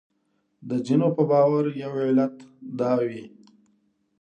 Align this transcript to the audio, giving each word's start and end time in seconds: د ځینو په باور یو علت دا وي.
د 0.69 0.71
ځینو 0.85 1.07
په 1.17 1.23
باور 1.31 1.65
یو 1.83 1.93
علت 2.05 2.35
دا 2.79 2.93
وي. 3.09 3.23